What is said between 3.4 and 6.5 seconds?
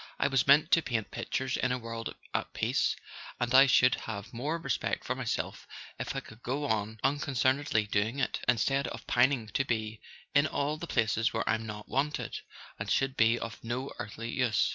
I should have more respect for myself if I could